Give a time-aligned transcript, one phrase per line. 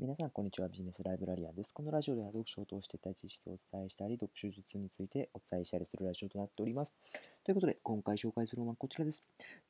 [0.00, 0.68] 皆さん、こんにちは。
[0.68, 1.74] ビジネスライブラリアンです。
[1.74, 6.94] このラジオでは読書を通して得た知識をお伝えしたり、読書術についてお伝えしたりするラジオとなっております。
[7.42, 9.24] ということで、今回紹介するのはこちらです。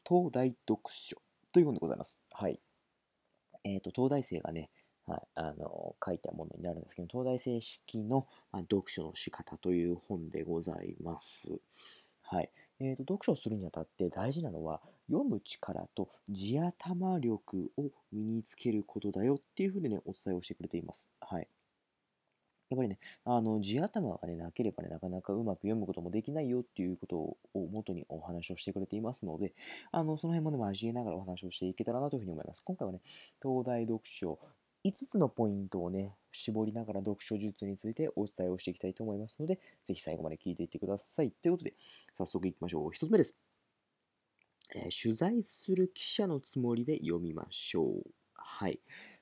[0.07, 1.17] 東大読書
[1.51, 2.19] という本でございます。
[2.31, 2.61] はい。
[3.65, 4.69] えっ、ー、と、東大生がね、
[5.07, 11.59] はい、あの書いたものになるんですけど、東大生式の読書の仕方という本でございます。
[12.21, 12.51] はい。
[12.81, 21.09] えーと、読書をするにあたって大事なのは読む力と地頭力を身につけることだよっていうふうにね、お伝えをしてくれています。
[21.21, 21.49] はい。
[22.71, 29.55] やっぱりね、あの地頭がね、なければね、なかなかうまく読むこともできないよっていうことを元にお話をしてくれていますので、
[29.91, 32.63] あのその辺もね、交えながらお話をしていけたらなというふうに思います。
[32.63, 33.01] 今回はね、
[33.43, 34.39] 東大読書
[34.85, 41.31] 5つのポイントをね、絞りながら読書術についてお伝えをしていきたいと思いますので、ぜひ最後まで聞いていってください。
[41.31, 41.75] ということで、
[42.15, 42.91] 早速いきましょう。
[42.91, 43.48] 1つ目です。
[44.75, 48.11] えー、取材する記者のつもりで読みましょう。
[48.35, 48.81] はい。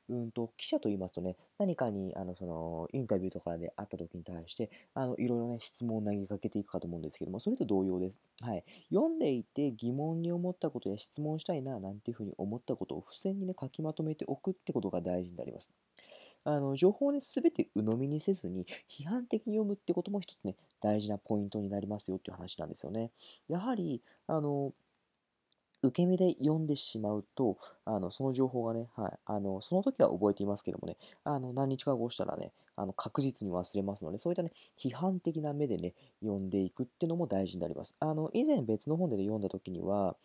[0.08, 8.20] うんと記者と言いますとね、何かにあのそのインタビューとかで会った時に対して、あのいろいろね、質問を投げかけていくかと思うんですけども、それと同様です。
[8.40, 8.64] はい。
[8.90, 15.72] 読んでいて疑問に思ったことや質問したいな、なんていうふうに思ったことを付箋にね、書きまとめておくってことが大事になります。
[16.44, 23.10] あの情報をね、すべて鵜呑みにせずに、批判的に読むってことも一つね、大事なポイントになりますよっていう話なんですよね。
[23.48, 24.72] やはり、あの、
[25.86, 37.96] 受け身で読んでしまうと、あのその情報がね、はい、あのその時は覚えていますけどもね、あの何日か後したらね、あの確実に忘れますので、そういったね、批判的な目でね、読んでいくっていうのも大事になります。
[38.00, 40.16] あの以前別の本で、ね、読んだ時には、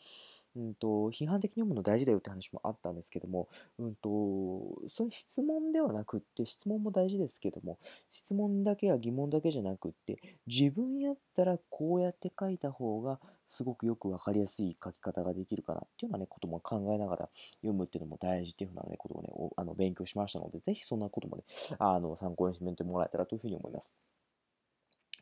[0.55, 3.47] うんと、批判的に読むの大事だよって話もあったんですけども、
[3.79, 17.29] うんと、それ質問ではなくって、質問も大事ですけども、質問だけや疑問だけじゃなくって、自分やったらこうやって書いた方がすごくよく分かりやすい書き方ができるかなっていうような、ね、ことも考えながら
[17.61, 21.43] 読むっていうのも大事っていうふうな、ね、ことをね、あの勉強しましたので、ぜひそんなこともね、
[21.77, 23.93] あの参考にしてみてもらえたらというふうに思います。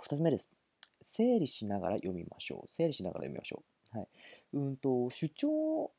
[0.03, 0.49] 2つ目です。
[1.01, 2.67] 整理しながら読みましょう。
[2.67, 3.78] 整理しながら読みましょう。
[3.91, 4.07] はい。
[4.53, 5.91] うんと、主張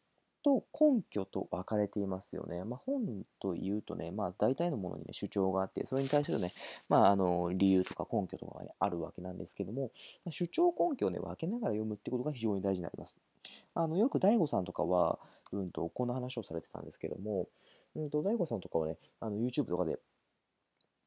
[0.42, 2.64] と根拠と分かれていますよね。
[2.64, 6.52] まあ、本というとね、まあ、大体のものに、ね、主張があって、それに対するね、
[6.88, 9.90] まあ、あの理由とか根拠とかが、ね、あるわけなんですけども、
[10.28, 13.18] 主張根拠を、ね、分けながら読むってことが非常に大事になります。
[13.74, 15.18] あのよく DAIGO さんとかは、
[15.52, 17.48] うんと、こんな話をされてたんですけども、
[17.94, 19.98] うんと、DAIGO さんとかはね、あの YouTube とかで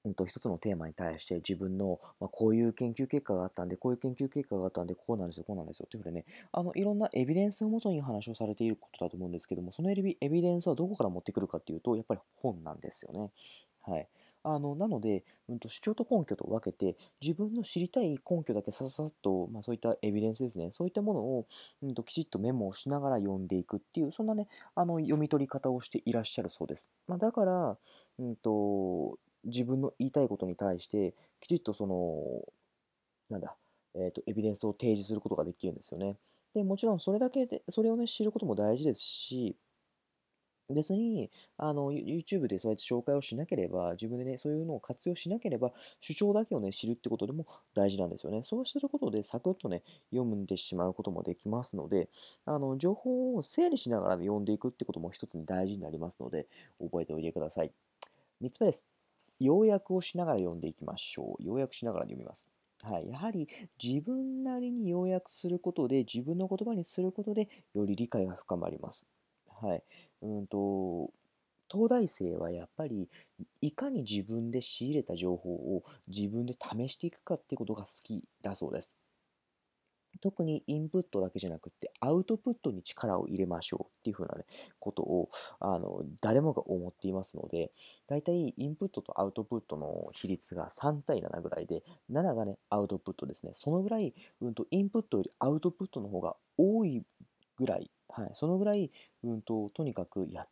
[0.06, 13.32] うんと、一つのテーマに対して自分の、まあ、こういう研究結果があったんで、こういう研究結果があったんで、こうなんですよ、こうなんですよっていうふうにね、あのいろんなエビデンスをもとに話をされていることだと思うんですけども、そのエビエビデンスはどこから持ってくるかっていうと、やっぱり本なんですよね。
[13.82, 14.08] はい。
[14.46, 21.48] あのなので、うんと、主張と根拠と分けて、自分の知りたい根拠だけささっと、まあ、そういったエビデンスですね、そういったものを、
[21.82, 26.90] うんと、きちっとメモをしながら読んでいくっていう、そんなね、あの読み取り方をしていらっしゃるそうです。
[27.08, 27.78] まあ、だから、
[28.20, 32.42] うんと、自分の言いたいことに対してきちっとその
[33.30, 33.56] なんだ、
[33.96, 36.18] えーと、エビデンスを提示することができるんですよね。
[36.54, 39.56] でもちろんそれだけでそれをね知ることも大事ですし
[40.70, 48.44] 別にあの YouTube でそうやって紹介をしなければ自分でねそういうのを活用しなければ主張だけをね知るってことでも大事なんですよね。
[48.44, 52.10] そうすることでサクッとね読んでしまうこともできますので
[52.46, 56.48] あの情報を整理しながら、読んでいくってことも一つに大事になりますので
[56.80, 57.72] 覚えておいてください。
[58.42, 58.93] 3つ目です。
[59.46, 61.44] 要約をしながら読んでいきましょう。
[61.44, 62.50] 要約しながら読みます。
[62.84, 63.48] はい、やはり
[63.82, 69.08] 自分なりに要約することで、自分の言葉にすることで、より理解が深まります。
[69.48, 69.84] はい。
[70.22, 71.14] うんと、
[71.72, 73.10] 東大生はやっぱり
[73.62, 78.96] いかに自分で仕入れた情報を自分で試していくかってことが好きだそうです。
[80.24, 84.46] 特にインプットだけじゃなくてアウトプットに力を入れましょうっていうふうな、ね、
[84.80, 85.30] ことを
[85.60, 87.72] あの誰もが思っていますので
[88.08, 93.52] 大体インプットとアウトプットの比率が3対7ぐらいで7がねアウトプットですね。
[93.54, 97.04] そのぐらい、うんと、インプットよりアウトプットの方が多い
[97.58, 98.92] ぐらい、はい、そのぐらい、
[99.24, 100.46] うんと、とにかくやっ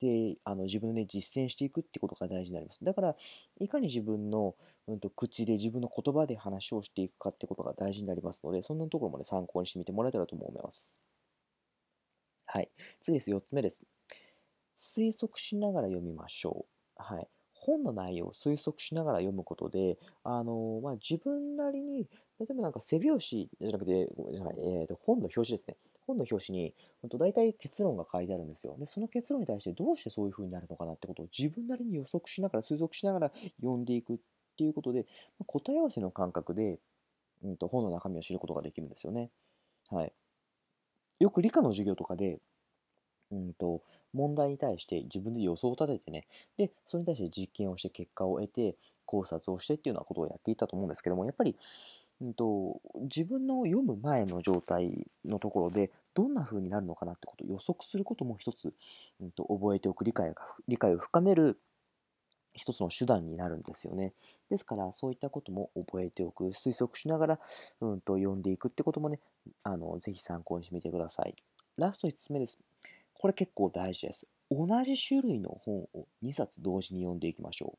[0.00, 2.84] であの自分で、ね、実践していくってことが大事になります。
[2.84, 3.16] だから、
[3.60, 4.54] いかに自分の、
[4.86, 11.00] うんと、口で自分の言葉で話をしていくかってことが大事になりますので、そんなところも、ね、参考にしてみてもらえたらと思います。
[12.46, 12.70] はい。
[13.00, 13.30] 次です。
[13.30, 13.82] 4つ目です。
[14.74, 16.66] 推測しながら読みましょ
[16.98, 17.02] う。
[17.02, 17.28] はい。
[17.52, 22.08] 本の内容を推測しながら読むことで、あのまあ、自分なりに、
[22.38, 25.76] 例えばなんか背表紙じゃなくて、ごめんなさい、えー、と本の表紙ですね。
[26.08, 26.74] 本の表紙に、
[27.04, 28.76] 大体結論が書いてあるんですよ。
[28.78, 34.18] で、その結論に対してどうしてそういう風になるのかなってことを自分なりに予測しながら、推測しながら読んでいくっ
[34.56, 35.06] ていうことで、
[35.46, 36.78] 答え合わせの感覚で、
[37.44, 39.30] うん、と本の中身を知ることができるんですよね。
[39.90, 40.12] はい。
[41.20, 42.38] よく理科の授業とかで、
[43.30, 43.82] うんと、
[44.12, 46.26] 問題に対して自分で予想を立ててね、
[46.56, 51.56] で、それに対して実験をして結果を得て、考察をしてっていうようなことをやっていたと思うんですけども、やっぱり、
[52.20, 58.74] うんと、自分の読む前の状態のところで、どんな風になるのかなってことを予測することも一つ、
[59.20, 61.60] うんと、覚えておく理解が、理解を深める
[62.54, 64.14] 一つの手段になるんですよね。
[64.50, 67.40] ですから、そういったことも覚えておく、推測しながら、
[67.80, 69.20] うんと、読んでいくってこともね、
[69.62, 71.34] あの、ぜひ参考にしてみてください。
[71.76, 72.58] ラスト5つ目です。
[73.14, 74.26] これ結構大事です。
[74.50, 77.78] 同じ種類の本を2冊同時に読んでいきましょ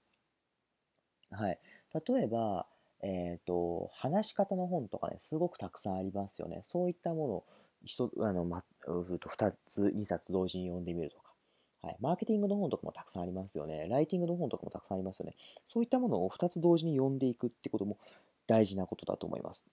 [1.32, 1.36] う。
[1.36, 1.60] はい。
[2.08, 2.66] 例えば、
[3.02, 6.62] えっ、と、話し方の本とかね、すごくたくさんありますよね。
[6.64, 7.46] そういったものを
[7.84, 11.34] 一あの、ま、2つ、2冊同時に読んでみるとか。
[11.82, 11.98] はい。
[12.02, 13.88] マーケティングの本とかもたくさんありますよね。
[13.90, 15.36] ライティングの本とかもたくさんありますよね。
[15.64, 17.98] そういったものを2つ同時に読んでいくってことも
[18.48, 19.66] 大事なことだと思います。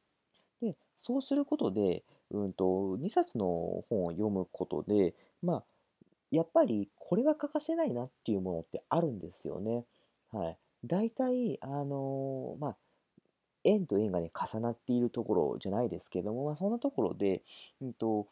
[0.60, 5.64] で、そうすることで、うんと、2冊の本を読むことで、まあ、
[6.30, 9.84] やっぱりこれは欠かせないなっていうものってあるんですよね。
[10.30, 10.58] はい。
[10.84, 12.76] 大体、あの、まあ、
[13.66, 17.42] 円と円がね、重なっているところじゃないですけども、まあ、そんなところで、
[17.80, 18.28] うんと、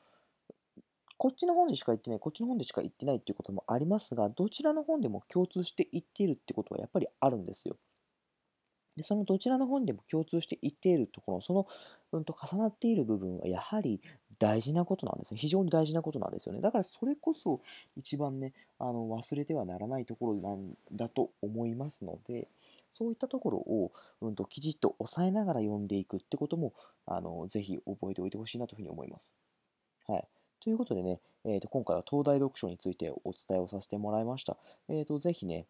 [1.17, 7.77] こっちの本でしか言ってない、こっちの本でしか言ってないっていうこともありますが、どちらの本でも共通して言っているってことはやっぱりあるんですよ。
[8.97, 11.67] で、そのどちらの本でも共通して言っているところ、その、
[12.13, 14.01] うんと重なっている部分はやはり
[14.39, 15.39] 大事なことなんですね。
[15.39, 16.61] 非常に大事なことなんですよね。
[16.61, 17.61] だからそれこそ
[17.97, 22.49] 一番ね、あの忘れてはならないところなんだと思いますので、
[22.91, 26.73] そういったところを、うんと、きちっと押さえながら読んでいくってことも、
[27.07, 29.37] あのぜひ覚えておいてほしいなというふうに思います。
[30.07, 30.29] はい。
[30.61, 34.57] ということでね、えー、と今回は東大読書についてお伝えをさせてもらいました。
[34.89, 35.67] えー、とぜひね、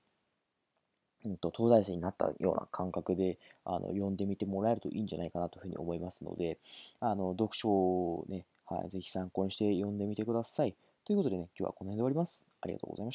[1.24, 6.58] うんと、東大生になったような感覚であの読んでみてもらえるといいんじゃないかなというふうに思いますので、
[7.00, 10.74] あの読書をね、はい、ぜひ参考にして読んでみてください。
[11.04, 12.46] ということでね、今日はこの辺で終わります。
[12.60, 13.12] ありがとうございました。